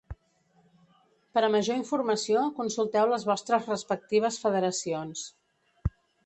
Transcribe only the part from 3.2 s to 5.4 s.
vostres respectives federacions.